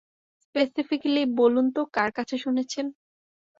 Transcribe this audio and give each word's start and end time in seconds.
Specifically 0.43 1.23
বলুন 1.39 1.65
তো 1.75 1.81
কার 1.95 2.09
কাছে 2.17 2.35
শুনেছেন? 2.43 2.85